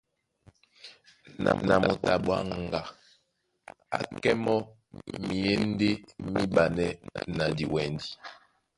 [1.67, 2.81] Na moto a ɓwaŋga
[3.97, 4.57] á kɛ́ mɔ́
[5.25, 5.89] myěndé
[6.31, 6.89] míɓanɛ́
[7.35, 8.07] na diwɛndi.